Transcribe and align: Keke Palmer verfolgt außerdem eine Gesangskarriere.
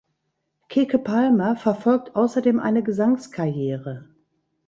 Keke 0.67 0.97
Palmer 0.97 1.55
verfolgt 1.55 2.15
außerdem 2.15 2.59
eine 2.59 2.81
Gesangskarriere. 2.81 4.09